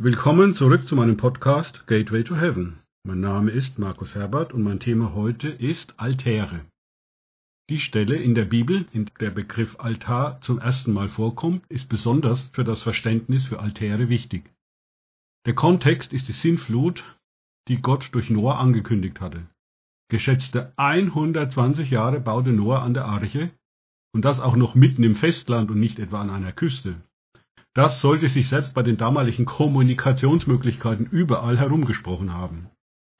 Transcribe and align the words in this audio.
Willkommen 0.00 0.54
zurück 0.54 0.86
zu 0.86 0.94
meinem 0.94 1.16
Podcast 1.16 1.88
Gateway 1.88 2.22
to 2.22 2.36
Heaven. 2.36 2.78
Mein 3.02 3.18
Name 3.18 3.50
ist 3.50 3.80
Markus 3.80 4.14
Herbert 4.14 4.52
und 4.52 4.62
mein 4.62 4.78
Thema 4.78 5.12
heute 5.12 5.48
ist 5.48 5.98
Altäre. 5.98 6.60
Die 7.68 7.80
Stelle 7.80 8.14
in 8.14 8.36
der 8.36 8.44
Bibel, 8.44 8.86
in 8.92 9.10
der 9.18 9.32
Begriff 9.32 9.74
Altar 9.80 10.40
zum 10.40 10.60
ersten 10.60 10.92
Mal 10.92 11.08
vorkommt, 11.08 11.64
ist 11.68 11.88
besonders 11.88 12.48
für 12.52 12.62
das 12.62 12.84
Verständnis 12.84 13.46
für 13.46 13.58
Altäre 13.58 14.08
wichtig. 14.08 14.48
Der 15.46 15.56
Kontext 15.56 16.12
ist 16.12 16.28
die 16.28 16.32
Sinnflut, 16.32 17.02
die 17.66 17.82
Gott 17.82 18.10
durch 18.12 18.30
Noah 18.30 18.60
angekündigt 18.60 19.20
hatte. 19.20 19.48
Geschätzte 20.08 20.72
120 20.76 21.90
Jahre 21.90 22.20
baute 22.20 22.52
Noah 22.52 22.82
an 22.82 22.94
der 22.94 23.06
Arche 23.06 23.50
und 24.14 24.24
das 24.24 24.38
auch 24.38 24.54
noch 24.54 24.76
mitten 24.76 25.02
im 25.02 25.16
Festland 25.16 25.72
und 25.72 25.80
nicht 25.80 25.98
etwa 25.98 26.20
an 26.20 26.30
einer 26.30 26.52
Küste. 26.52 27.02
Das 27.78 28.00
sollte 28.00 28.28
sich 28.28 28.48
selbst 28.48 28.74
bei 28.74 28.82
den 28.82 28.96
damaligen 28.96 29.44
Kommunikationsmöglichkeiten 29.44 31.06
überall 31.06 31.56
herumgesprochen 31.56 32.32
haben. 32.32 32.70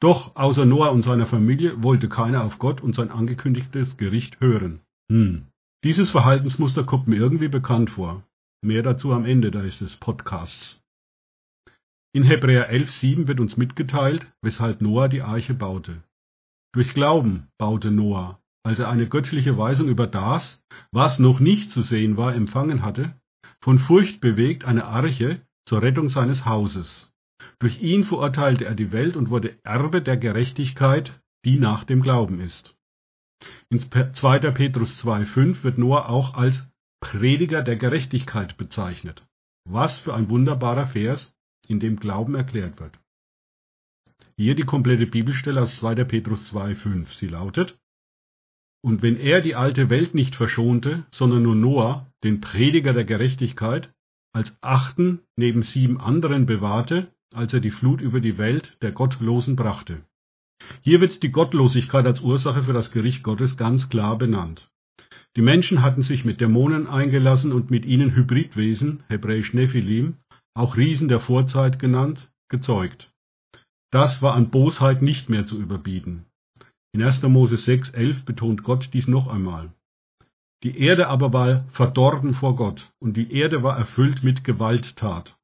Doch 0.00 0.34
außer 0.34 0.66
Noah 0.66 0.90
und 0.90 1.02
seiner 1.02 1.28
Familie 1.28 1.80
wollte 1.84 2.08
keiner 2.08 2.42
auf 2.42 2.58
Gott 2.58 2.80
und 2.80 2.92
sein 2.92 3.12
angekündigtes 3.12 3.98
Gericht 3.98 4.40
hören. 4.40 4.80
Hm. 5.12 5.46
Dieses 5.84 6.10
Verhaltensmuster 6.10 6.82
kommt 6.82 7.06
mir 7.06 7.14
irgendwie 7.14 7.46
bekannt 7.46 7.90
vor. 7.90 8.24
Mehr 8.60 8.82
dazu 8.82 9.12
am 9.12 9.24
Ende 9.24 9.52
des 9.52 9.94
Podcasts. 9.98 10.82
In 12.12 12.24
Hebräer 12.24 12.68
11,7 12.68 13.28
wird 13.28 13.38
uns 13.38 13.56
mitgeteilt, 13.58 14.26
weshalb 14.42 14.80
Noah 14.80 15.08
die 15.08 15.22
Arche 15.22 15.54
baute. 15.54 16.02
Durch 16.72 16.94
Glauben 16.94 17.46
baute 17.58 17.92
Noah, 17.92 18.40
als 18.64 18.80
er 18.80 18.88
eine 18.88 19.06
göttliche 19.06 19.56
Weisung 19.56 19.86
über 19.86 20.08
das, 20.08 20.66
was 20.90 21.20
noch 21.20 21.38
nicht 21.38 21.70
zu 21.70 21.82
sehen 21.82 22.16
war, 22.16 22.34
empfangen 22.34 22.82
hatte, 22.82 23.14
von 23.60 23.78
Furcht 23.78 24.20
bewegt 24.20 24.64
eine 24.64 24.84
Arche 24.84 25.46
zur 25.66 25.82
Rettung 25.82 26.08
seines 26.08 26.46
Hauses. 26.46 27.12
Durch 27.58 27.80
ihn 27.80 28.04
verurteilte 28.04 28.64
er 28.64 28.74
die 28.74 28.92
Welt 28.92 29.16
und 29.16 29.30
wurde 29.30 29.58
Erbe 29.64 30.00
der 30.02 30.16
Gerechtigkeit, 30.16 31.20
die 31.44 31.58
nach 31.58 31.84
dem 31.84 32.02
Glauben 32.02 32.40
ist. 32.40 32.76
In 33.68 33.80
2. 33.80 34.38
Petrus 34.50 35.04
2,5 35.04 35.62
wird 35.62 35.78
Noah 35.78 36.08
auch 36.08 36.34
als 36.34 36.68
Prediger 37.00 37.62
der 37.62 37.76
Gerechtigkeit 37.76 38.56
bezeichnet. 38.56 39.24
Was 39.64 39.98
für 39.98 40.14
ein 40.14 40.28
wunderbarer 40.28 40.86
Vers, 40.86 41.34
in 41.66 41.78
dem 41.78 41.96
Glauben 42.00 42.34
erklärt 42.34 42.80
wird. 42.80 42.98
Hier 44.36 44.54
die 44.54 44.64
komplette 44.64 45.06
Bibelstelle 45.06 45.62
aus 45.62 45.76
2. 45.76 46.04
Petrus 46.04 46.52
2,5. 46.52 47.06
Sie 47.16 47.26
lautet, 47.26 47.78
und 48.82 49.02
wenn 49.02 49.18
er 49.18 49.40
die 49.40 49.54
alte 49.54 49.90
Welt 49.90 50.14
nicht 50.14 50.36
verschonte, 50.36 51.04
sondern 51.10 51.42
nur 51.42 51.54
Noah, 51.54 52.06
den 52.24 52.40
Prediger 52.40 52.92
der 52.92 53.04
Gerechtigkeit, 53.04 53.92
als 54.32 54.56
achten 54.60 55.20
neben 55.36 55.62
sieben 55.62 56.00
anderen 56.00 56.46
bewahrte, 56.46 57.08
als 57.34 57.52
er 57.52 57.60
die 57.60 57.70
Flut 57.70 58.00
über 58.00 58.20
die 58.20 58.38
Welt 58.38 58.78
der 58.82 58.92
Gottlosen 58.92 59.56
brachte. 59.56 60.02
Hier 60.82 61.00
wird 61.00 61.22
die 61.22 61.30
Gottlosigkeit 61.30 62.06
als 62.06 62.20
Ursache 62.20 62.62
für 62.62 62.72
das 62.72 62.90
Gericht 62.90 63.22
Gottes 63.22 63.56
ganz 63.56 63.88
klar 63.88 64.18
benannt. 64.18 64.70
Die 65.36 65.42
Menschen 65.42 65.82
hatten 65.82 66.02
sich 66.02 66.24
mit 66.24 66.40
Dämonen 66.40 66.86
eingelassen 66.86 67.52
und 67.52 67.70
mit 67.70 67.86
ihnen 67.86 68.14
Hybridwesen, 68.14 69.02
hebräisch 69.08 69.54
Nephilim, 69.54 70.16
auch 70.54 70.76
Riesen 70.76 71.08
der 71.08 71.20
Vorzeit 71.20 71.78
genannt, 71.78 72.32
gezeugt. 72.48 73.12
Das 73.90 74.20
war 74.20 74.34
an 74.34 74.50
Bosheit 74.50 75.02
nicht 75.02 75.28
mehr 75.28 75.46
zu 75.46 75.60
überbieten. 75.60 76.26
In 76.92 77.02
1. 77.02 77.22
Mose 77.24 77.56
6,11 77.56 78.24
betont 78.24 78.62
Gott 78.62 78.90
dies 78.92 79.08
noch 79.08 79.28
einmal. 79.28 79.72
Die 80.62 80.78
Erde 80.78 81.08
aber 81.08 81.32
war 81.32 81.64
verdorben 81.68 82.34
vor 82.34 82.56
Gott, 82.56 82.90
und 82.98 83.16
die 83.16 83.32
Erde 83.32 83.62
war 83.62 83.76
erfüllt 83.76 84.24
mit 84.24 84.42
Gewalttat. 84.42 85.38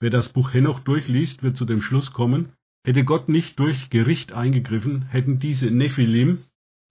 Wer 0.00 0.10
das 0.10 0.32
Buch 0.32 0.52
Henoch 0.54 0.80
durchliest, 0.80 1.42
wird 1.42 1.56
zu 1.56 1.64
dem 1.64 1.80
Schluss 1.80 2.12
kommen, 2.12 2.52
hätte 2.84 3.04
Gott 3.04 3.28
nicht 3.28 3.58
durch 3.58 3.90
Gericht 3.90 4.32
eingegriffen, 4.32 5.02
hätten 5.02 5.38
diese 5.38 5.70
Nephilim, 5.70 6.44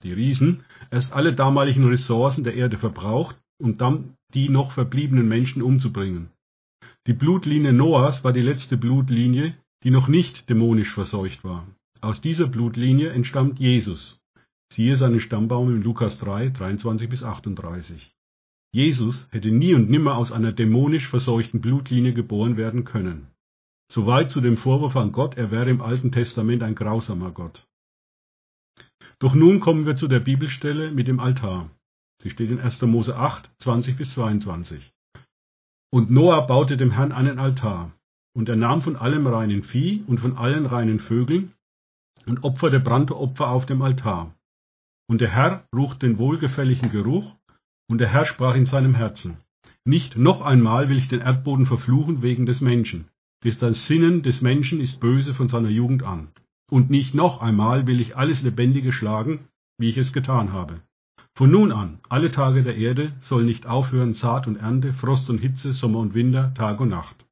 die 0.04 0.14
Riesen, 0.14 0.64
erst 0.92 1.12
alle 1.14 1.34
damaligen 1.34 1.88
Ressourcen 1.88 2.44
der 2.44 2.54
Erde 2.54 2.78
verbraucht, 2.78 3.38
um 3.58 3.78
dann 3.78 4.16
die 4.34 4.50
noch 4.50 4.72
verbliebenen 4.74 5.28
Menschen 5.28 5.62
umzubringen. 5.62 6.30
Die 7.08 7.14
Blutlinie 7.14 7.74
Noahs 7.74 8.24
war 8.24 8.34
die 8.34 8.42
letzte 8.42 8.78
Blutlinie, 8.78 9.56
die 9.84 9.92
noch 9.92 10.08
nicht 10.08 10.50
dämonisch 10.50 10.94
verseucht 10.94 11.44
war. 11.44 11.68
Aus 12.06 12.22
dieser 12.22 12.46
Blutlinie 12.46 13.10
entstammt 13.10 13.60
Jesus. 13.60 14.20
Siehe 14.72 14.96
seinen 14.96 15.20
Stammbaum 15.20 15.76
in 15.76 15.82
Lukas 15.82 16.20
3, 16.20 16.50
23 16.50 17.10
bis 17.10 17.24
38. 17.24 18.14
Jesus 18.72 19.28
hätte 19.32 19.50
nie 19.50 19.74
und 19.74 19.90
nimmer 19.90 20.16
aus 20.16 20.32
einer 20.32 20.52
dämonisch 20.52 21.10
verseuchten 21.10 21.62
Blutlinie 21.62 22.14
geboren 22.14 22.58
werden 22.58 22.84
können. 22.84 23.32
Soweit 23.92 24.30
zu 24.30 24.40
dem 24.40 24.58
Vorwurf 24.58 24.96
an 24.96 25.14
Gott, 25.14 25.36
er 25.36 25.50
wäre 25.50 25.72
im 25.72 25.82
Alten 25.82 26.12
Testament 26.12 26.62
ein 26.62 26.76
grausamer 26.76 27.32
Gott. 27.32 27.66
Doch 29.18 29.34
nun 29.34 29.60
kommen 29.60 29.88
wir 29.88 29.96
zu 29.96 30.08
der 30.08 30.20
Bibelstelle 30.20 30.92
mit 30.92 31.08
dem 31.08 31.20
Altar. 31.20 31.72
Sie 32.22 32.30
steht 32.30 32.52
in 32.52 32.60
1. 32.60 32.84
Mose 32.84 33.16
8, 33.16 33.50
20 33.58 33.98
bis 33.98 34.14
22. 34.14 34.94
Und 35.92 36.12
Noah 36.12 36.46
baute 36.46 36.78
dem 36.78 36.92
Herrn 36.92 37.12
einen 37.12 37.40
Altar, 37.40 37.94
und 38.36 38.48
er 38.48 38.58
nahm 38.58 38.84
von 38.84 38.96
allem 38.96 39.26
reinen 39.26 39.64
Vieh 39.64 40.04
und 40.06 40.20
von 40.20 40.38
allen 40.38 40.68
reinen 40.68 41.00
Vögeln 41.00 41.52
und 42.26 42.44
opferte 42.44 42.80
Brandopfer 42.80 43.50
auf 43.50 43.66
dem 43.66 43.82
Altar. 43.82 44.36
Und 45.08 45.22
der 45.22 45.30
Herr 45.30 45.68
rucht 45.76 46.02
den 46.02 46.18
wohlgefälligen 46.18 46.92
Geruch, 46.92 47.36
und 47.88 48.00
der 48.00 48.08
Herr 48.08 48.26
sprach 48.26 48.56
in 48.56 48.66
seinem 48.66 48.96
Herzen, 48.96 49.38
nicht 49.84 50.18
noch 50.18 50.42
einmal 50.42 50.90
will 50.90 50.98
ich 50.98 51.08
den 51.08 51.22
Erdboden 51.22 51.68
verfluchen 51.68 52.24
wegen 52.24 52.48
des 52.48 52.60
Menschen, 52.60 53.06
des 53.44 53.60
das 53.60 53.86
Sinnen 53.86 54.24
des 54.24 54.42
Menschen 54.42 54.80
ist 54.80 55.00
böse 55.00 55.36
von 55.36 55.48
seiner 55.48 55.70
Jugend 55.70 56.02
an. 56.02 56.30
Und 56.72 56.90
nicht 56.90 57.14
noch 57.14 57.42
einmal 57.42 57.86
will 57.86 58.02
ich 58.02 58.18
alles 58.18 58.42
Lebendige 58.42 58.92
schlagen, 58.92 59.48
wie 59.78 59.90
ich 59.90 59.98
es 59.98 60.14
getan 60.14 60.52
habe. 60.52 60.82
Von 61.36 61.52
nun 61.52 61.72
an, 61.72 62.00
alle 62.10 62.32
Tage 62.32 62.64
der 62.64 62.78
Erde, 62.78 63.14
soll 63.20 63.44
nicht 63.44 63.68
aufhören 63.68 64.14
Saat 64.14 64.48
und 64.48 64.56
Ernte, 64.56 64.94
Frost 64.94 65.30
und 65.30 65.40
Hitze, 65.40 65.74
Sommer 65.74 66.00
und 66.00 66.16
Winter, 66.16 66.54
Tag 66.56 66.80
und 66.80 66.90
Nacht. 66.90 67.25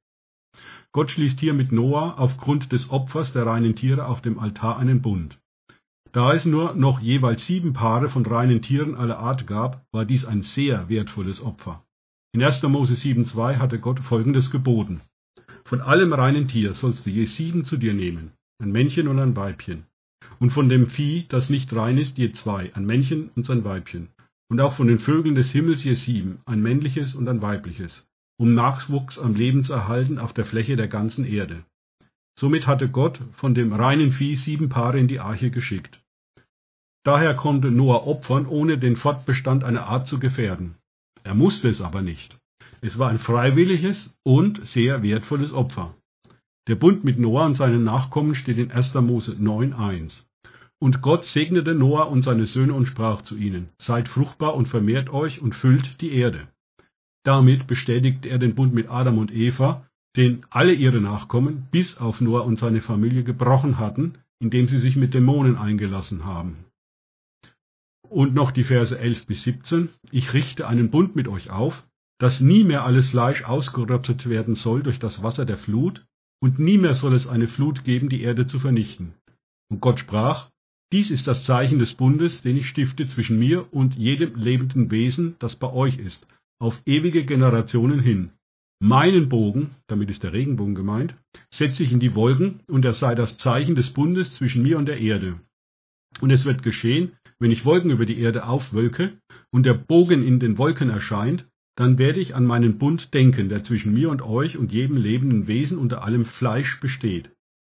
Gott 0.95 1.09
schließt 1.09 1.39
hier 1.39 1.55
mit 1.55 1.71
Noah 1.71 2.19
aufgrund 2.19 2.71
des 2.71 2.91
Opfers 2.91 3.33
der 3.33 3.47
reinen 3.47 3.75
Tiere 3.75 4.05
auf 4.05 4.21
dem 4.21 4.37
Altar 4.37 4.77
einen 4.77 5.01
Bund. 5.01 5.39
Da 6.11 6.33
es 6.33 6.45
nur 6.45 6.75
noch 6.75 6.99
jeweils 6.99 7.47
sieben 7.47 7.73
Paare 7.73 8.09
von 8.09 8.23
reinen 8.23 8.61
Tieren 8.61 8.93
aller 8.93 9.17
Art 9.17 9.47
gab, 9.47 9.83
war 9.91 10.05
dies 10.05 10.23
ein 10.23 10.43
sehr 10.43 10.89
wertvolles 10.89 11.41
Opfer. 11.41 11.83
In 12.31 12.43
1. 12.43 12.61
Mose 12.63 12.93
7,2 12.93 13.57
hatte 13.57 13.79
Gott 13.79 14.01
folgendes 14.01 14.51
geboten. 14.51 15.01
Von 15.65 15.81
allem 15.81 16.13
reinen 16.13 16.47
Tier 16.47 16.75
sollst 16.75 17.07
du 17.07 17.09
je 17.09 17.25
sieben 17.25 17.65
zu 17.65 17.77
dir 17.77 17.95
nehmen, 17.95 18.33
ein 18.59 18.71
Männchen 18.71 19.07
und 19.07 19.17
ein 19.17 19.35
Weibchen. 19.35 19.85
Und 20.39 20.51
von 20.51 20.69
dem 20.69 20.85
Vieh, 20.85 21.25
das 21.27 21.49
nicht 21.49 21.73
rein 21.73 21.97
ist, 21.97 22.19
je 22.19 22.33
zwei, 22.33 22.71
ein 22.75 22.85
Männchen 22.85 23.31
und 23.35 23.47
sein 23.47 23.63
Weibchen. 23.63 24.09
Und 24.47 24.61
auch 24.61 24.73
von 24.73 24.87
den 24.87 24.99
Vögeln 24.99 25.33
des 25.33 25.51
Himmels 25.51 25.83
je 25.83 25.95
sieben, 25.95 26.41
ein 26.45 26.61
männliches 26.61 27.15
und 27.15 27.27
ein 27.27 27.41
weibliches 27.41 28.07
um 28.37 28.53
Nachwuchs 28.53 29.19
am 29.19 29.35
Leben 29.35 29.63
zu 29.63 29.73
erhalten 29.73 30.19
auf 30.19 30.33
der 30.33 30.45
Fläche 30.45 30.75
der 30.75 30.87
ganzen 30.87 31.25
Erde. 31.25 31.63
Somit 32.37 32.65
hatte 32.65 32.89
Gott 32.89 33.19
von 33.33 33.53
dem 33.53 33.73
reinen 33.73 34.11
Vieh 34.11 34.35
sieben 34.35 34.69
Paare 34.69 34.99
in 34.99 35.07
die 35.07 35.19
Arche 35.19 35.51
geschickt. 35.51 36.01
Daher 37.03 37.35
konnte 37.35 37.69
Noah 37.69 38.07
opfern, 38.07 38.45
ohne 38.47 38.77
den 38.77 38.95
Fortbestand 38.95 39.63
einer 39.63 39.87
Art 39.87 40.07
zu 40.07 40.19
gefährden. 40.19 40.75
Er 41.23 41.35
musste 41.35 41.69
es 41.69 41.81
aber 41.81 42.01
nicht. 42.01 42.37
Es 42.81 42.97
war 42.97 43.09
ein 43.09 43.19
freiwilliges 43.19 44.17
und 44.23 44.65
sehr 44.67 45.03
wertvolles 45.03 45.53
Opfer. 45.53 45.95
Der 46.67 46.75
Bund 46.75 47.03
mit 47.03 47.19
Noah 47.19 47.45
und 47.45 47.55
seinen 47.55 47.83
Nachkommen 47.83 48.35
steht 48.35 48.57
in 48.57 48.71
1. 48.71 48.93
Mose 48.95 49.33
9.1. 49.33 50.25
Und 50.79 51.01
Gott 51.01 51.25
segnete 51.25 51.75
Noah 51.75 52.09
und 52.09 52.23
seine 52.23 52.45
Söhne 52.45 52.73
und 52.73 52.87
sprach 52.87 53.21
zu 53.21 53.35
ihnen, 53.35 53.69
Seid 53.77 54.07
fruchtbar 54.07 54.55
und 54.55 54.67
vermehrt 54.67 55.09
euch 55.09 55.41
und 55.41 55.55
füllt 55.55 56.01
die 56.01 56.13
Erde. 56.13 56.47
Damit 57.23 57.67
bestätigte 57.67 58.29
er 58.29 58.37
den 58.37 58.55
Bund 58.55 58.73
mit 58.73 58.89
Adam 58.89 59.17
und 59.17 59.33
Eva, 59.33 59.87
den 60.15 60.45
alle 60.49 60.73
ihre 60.73 61.01
Nachkommen, 61.01 61.67
bis 61.71 61.97
auf 61.97 62.21
Noah 62.21 62.45
und 62.45 62.59
seine 62.59 62.81
Familie, 62.81 63.23
gebrochen 63.23 63.79
hatten, 63.79 64.15
indem 64.39 64.67
sie 64.67 64.77
sich 64.77 64.95
mit 64.95 65.13
Dämonen 65.13 65.57
eingelassen 65.57 66.25
haben. 66.25 66.65
Und 68.09 68.35
noch 68.35 68.51
die 68.51 68.63
Verse 68.63 68.97
11 68.97 69.25
bis 69.25 69.43
17. 69.43 69.89
Ich 70.11 70.33
richte 70.33 70.67
einen 70.67 70.91
Bund 70.91 71.15
mit 71.15 71.27
euch 71.27 71.49
auf, 71.49 71.87
dass 72.19 72.41
nie 72.41 72.63
mehr 72.63 72.85
alles 72.85 73.09
Fleisch 73.09 73.43
ausgerottet 73.43 74.29
werden 74.29 74.53
soll 74.53 74.83
durch 74.83 74.99
das 74.99 75.23
Wasser 75.23 75.45
der 75.45 75.57
Flut, 75.57 76.05
und 76.41 76.59
nie 76.59 76.77
mehr 76.77 76.93
soll 76.93 77.13
es 77.13 77.25
eine 77.25 77.47
Flut 77.47 77.85
geben, 77.85 78.09
die 78.09 78.21
Erde 78.21 78.45
zu 78.45 78.59
vernichten. 78.59 79.13
Und 79.69 79.79
Gott 79.79 79.99
sprach, 79.99 80.49
dies 80.91 81.09
ist 81.09 81.25
das 81.25 81.45
Zeichen 81.45 81.79
des 81.79 81.95
Bundes, 81.95 82.41
den 82.41 82.57
ich 82.57 82.67
stifte 82.67 83.07
zwischen 83.07 83.39
mir 83.39 83.73
und 83.73 83.95
jedem 83.95 84.35
lebenden 84.35 84.91
Wesen, 84.91 85.35
das 85.39 85.55
bei 85.55 85.71
euch 85.71 85.97
ist, 85.97 86.27
auf 86.59 86.81
ewige 86.85 87.25
Generationen 87.25 87.99
hin. 87.99 88.31
Meinen 88.79 89.29
Bogen, 89.29 89.71
damit 89.87 90.09
ist 90.09 90.23
der 90.23 90.33
Regenbogen 90.33 90.75
gemeint, 90.75 91.15
setze 91.53 91.83
ich 91.83 91.93
in 91.93 91.99
die 91.99 92.15
Wolken, 92.15 92.59
und 92.67 92.83
er 92.83 92.93
sei 92.93 93.15
das 93.15 93.37
Zeichen 93.37 93.75
des 93.75 93.91
Bundes 93.91 94.33
zwischen 94.33 94.63
mir 94.63 94.77
und 94.77 94.87
der 94.87 94.99
Erde. 94.99 95.39
Und 96.19 96.31
es 96.31 96.45
wird 96.45 96.63
geschehen, 96.63 97.13
wenn 97.39 97.51
ich 97.51 97.65
Wolken 97.65 97.91
über 97.91 98.05
die 98.05 98.19
Erde 98.19 98.45
aufwölke, 98.45 99.17
und 99.51 99.65
der 99.65 99.73
Bogen 99.73 100.21
in 100.21 100.39
den 100.39 100.57
Wolken 100.57 100.89
erscheint, 100.89 101.47
dann 101.75 101.97
werde 101.97 102.19
ich 102.19 102.35
an 102.35 102.45
meinen 102.45 102.77
Bund 102.77 103.13
denken, 103.13 103.49
der 103.49 103.63
zwischen 103.63 103.93
mir 103.93 104.09
und 104.09 104.21
euch 104.21 104.57
und 104.57 104.71
jedem 104.71 104.97
lebenden 104.97 105.47
Wesen 105.47 105.77
unter 105.77 106.03
allem 106.03 106.25
Fleisch 106.25 106.79
besteht. 106.79 107.31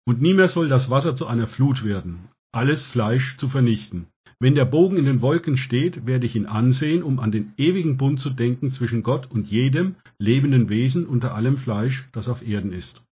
Und 0.06 0.20
nie 0.20 0.34
mehr 0.34 0.48
soll 0.48 0.68
das 0.68 0.90
Wasser 0.90 1.16
zu 1.16 1.26
einer 1.26 1.46
Flut 1.46 1.84
werden, 1.84 2.28
alles 2.52 2.82
Fleisch 2.82 3.36
zu 3.38 3.48
vernichten. 3.48 4.06
Wenn 4.38 4.54
der 4.54 4.66
Bogen 4.66 4.98
in 4.98 5.06
den 5.06 5.22
Wolken 5.22 5.56
steht, 5.56 6.06
werde 6.06 6.26
ich 6.26 6.36
ihn 6.36 6.44
ansehen, 6.44 7.02
um 7.02 7.20
an 7.20 7.32
den 7.32 7.54
ewigen 7.56 7.96
Bund 7.96 8.20
zu 8.20 8.28
denken 8.28 8.70
zwischen 8.70 9.02
Gott 9.02 9.30
und 9.30 9.46
jedem 9.46 9.96
lebenden 10.18 10.68
Wesen 10.68 11.06
unter 11.06 11.34
allem 11.34 11.56
Fleisch, 11.56 12.08
das 12.12 12.28
auf 12.28 12.46
Erden 12.46 12.72
ist. 12.72 13.02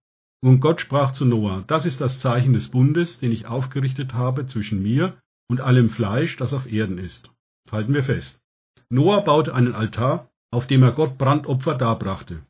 Und 0.42 0.60
Gott 0.60 0.82
sprach 0.82 1.12
zu 1.12 1.24
Noah, 1.24 1.64
das 1.66 1.86
ist 1.86 2.02
das 2.02 2.20
Zeichen 2.20 2.52
des 2.52 2.68
Bundes, 2.68 3.18
den 3.18 3.32
ich 3.32 3.46
aufgerichtet 3.46 4.12
habe 4.12 4.46
zwischen 4.46 4.82
mir 4.82 5.16
und 5.48 5.62
allem 5.62 5.88
Fleisch, 5.88 6.36
das 6.36 6.52
auf 6.52 6.70
Erden 6.70 6.98
ist. 6.98 7.30
Halten 7.72 7.94
wir 7.94 8.04
fest. 8.04 8.38
Noah 8.90 9.24
baute 9.24 9.54
einen 9.54 9.74
Altar, 9.74 10.30
auf 10.50 10.66
dem 10.66 10.82
er 10.82 10.92
Gott 10.92 11.16
Brandopfer 11.16 11.74
darbrachte. 11.74 12.42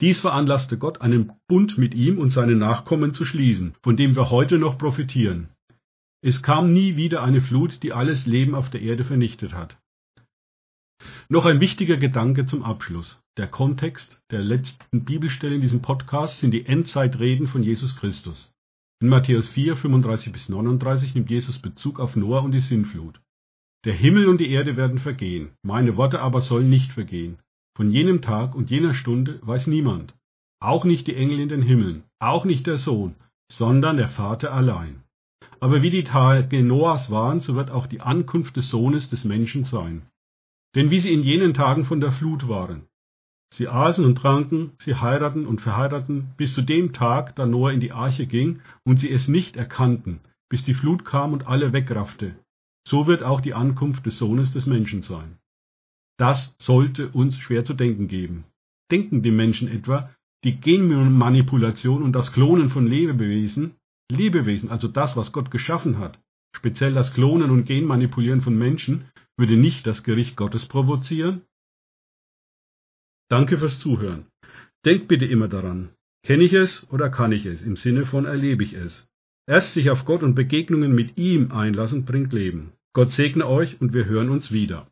Dies 0.00 0.20
veranlasste 0.20 0.78
Gott, 0.78 1.00
einen 1.00 1.32
Bund 1.48 1.76
mit 1.76 1.94
ihm 1.94 2.18
und 2.18 2.30
seinen 2.30 2.58
Nachkommen 2.58 3.12
zu 3.12 3.24
schließen, 3.24 3.74
von 3.82 3.96
dem 3.96 4.14
wir 4.14 4.30
heute 4.30 4.58
noch 4.58 4.78
profitieren. 4.78 5.48
Es 6.22 6.42
kam 6.42 6.72
nie 6.72 6.96
wieder 6.96 7.22
eine 7.22 7.40
Flut, 7.40 7.82
die 7.82 7.92
alles 7.92 8.26
Leben 8.26 8.54
auf 8.54 8.68
der 8.68 8.82
Erde 8.82 9.04
vernichtet 9.04 9.54
hat. 9.54 9.78
Noch 11.30 11.46
ein 11.46 11.60
wichtiger 11.60 11.96
Gedanke 11.96 12.44
zum 12.44 12.62
Abschluss. 12.62 13.20
Der 13.38 13.46
Kontext 13.46 14.20
der 14.30 14.40
letzten 14.40 15.04
Bibelstelle 15.04 15.54
in 15.54 15.62
diesem 15.62 15.80
Podcast 15.80 16.40
sind 16.40 16.50
die 16.50 16.66
Endzeitreden 16.66 17.46
von 17.46 17.62
Jesus 17.62 17.96
Christus. 17.96 18.52
In 19.00 19.08
Matthäus 19.08 19.48
4, 19.48 19.76
35 19.76 20.30
bis 20.32 20.50
39 20.50 21.14
nimmt 21.14 21.30
Jesus 21.30 21.58
Bezug 21.58 22.00
auf 22.00 22.16
Noah 22.16 22.42
und 22.42 22.52
die 22.52 22.60
Sintflut. 22.60 23.18
Der 23.86 23.94
Himmel 23.94 24.28
und 24.28 24.42
die 24.42 24.50
Erde 24.50 24.76
werden 24.76 24.98
vergehen, 24.98 25.52
meine 25.62 25.96
Worte 25.96 26.20
aber 26.20 26.42
sollen 26.42 26.68
nicht 26.68 26.92
vergehen. 26.92 27.38
Von 27.74 27.90
jenem 27.90 28.20
Tag 28.20 28.54
und 28.54 28.68
jener 28.68 28.92
Stunde 28.92 29.40
weiß 29.40 29.68
niemand, 29.68 30.14
auch 30.60 30.84
nicht 30.84 31.06
die 31.06 31.16
Engel 31.16 31.40
in 31.40 31.48
den 31.48 31.62
Himmeln, 31.62 32.04
auch 32.18 32.44
nicht 32.44 32.66
der 32.66 32.76
Sohn, 32.76 33.14
sondern 33.50 33.96
der 33.96 34.10
Vater 34.10 34.52
allein. 34.52 35.02
Aber 35.60 35.82
wie 35.82 35.90
die 35.90 36.04
Tage 36.04 36.62
Noahs 36.62 37.10
waren, 37.10 37.40
so 37.40 37.54
wird 37.54 37.70
auch 37.70 37.86
die 37.86 38.00
Ankunft 38.00 38.56
des 38.56 38.70
Sohnes 38.70 39.10
des 39.10 39.24
Menschen 39.24 39.64
sein. 39.64 40.02
Denn 40.74 40.90
wie 40.90 41.00
sie 41.00 41.12
in 41.12 41.22
jenen 41.22 41.52
Tagen 41.52 41.84
von 41.84 42.00
der 42.00 42.12
Flut 42.12 42.48
waren. 42.48 42.86
Sie 43.52 43.68
aßen 43.68 44.04
und 44.04 44.14
tranken, 44.16 44.72
sie 44.78 44.94
heirateten 44.94 45.46
und 45.46 45.60
verheirateten, 45.60 46.30
bis 46.36 46.54
zu 46.54 46.62
dem 46.62 46.92
Tag, 46.92 47.34
da 47.36 47.46
Noah 47.46 47.72
in 47.72 47.80
die 47.80 47.92
Arche 47.92 48.26
ging 48.26 48.60
und 48.84 48.98
sie 48.98 49.10
es 49.10 49.28
nicht 49.28 49.56
erkannten, 49.56 50.20
bis 50.48 50.64
die 50.64 50.74
Flut 50.74 51.04
kam 51.04 51.32
und 51.32 51.46
alle 51.46 51.72
wegraffte. 51.72 52.36
So 52.86 53.06
wird 53.06 53.22
auch 53.22 53.40
die 53.40 53.54
Ankunft 53.54 54.06
des 54.06 54.18
Sohnes 54.18 54.52
des 54.52 54.66
Menschen 54.66 55.02
sein. 55.02 55.38
Das 56.16 56.54
sollte 56.58 57.08
uns 57.08 57.38
schwer 57.38 57.64
zu 57.64 57.74
denken 57.74 58.08
geben. 58.08 58.44
Denken 58.90 59.22
die 59.22 59.30
Menschen 59.30 59.68
etwa, 59.68 60.10
die 60.44 60.56
Genmanipulation 60.56 62.02
und 62.02 62.12
das 62.12 62.32
Klonen 62.32 62.70
von 62.70 62.86
Lebewesen 62.86 63.74
Lebewesen, 64.10 64.70
also 64.70 64.88
das, 64.88 65.16
was 65.16 65.32
Gott 65.32 65.50
geschaffen 65.50 65.98
hat, 65.98 66.18
speziell 66.54 66.94
das 66.94 67.14
Klonen 67.14 67.50
und 67.50 67.64
Genmanipulieren 67.64 68.42
von 68.42 68.56
Menschen, 68.56 69.04
würde 69.36 69.56
nicht 69.56 69.86
das 69.86 70.02
Gericht 70.02 70.36
Gottes 70.36 70.66
provozieren? 70.66 71.42
Danke 73.28 73.58
fürs 73.58 73.78
Zuhören. 73.78 74.26
Denkt 74.84 75.08
bitte 75.08 75.26
immer 75.26 75.48
daran, 75.48 75.90
kenne 76.24 76.44
ich 76.44 76.52
es 76.52 76.90
oder 76.90 77.10
kann 77.10 77.32
ich 77.32 77.46
es, 77.46 77.62
im 77.62 77.76
Sinne 77.76 78.06
von 78.06 78.24
erlebe 78.24 78.64
ich 78.64 78.72
es. 78.72 79.08
Erst 79.46 79.74
sich 79.74 79.90
auf 79.90 80.04
Gott 80.04 80.22
und 80.22 80.34
Begegnungen 80.34 80.94
mit 80.94 81.18
ihm 81.18 81.52
einlassen 81.52 82.04
bringt 82.04 82.32
Leben. 82.32 82.72
Gott 82.92 83.12
segne 83.12 83.46
euch 83.46 83.80
und 83.80 83.94
wir 83.94 84.06
hören 84.06 84.30
uns 84.30 84.52
wieder. 84.52 84.90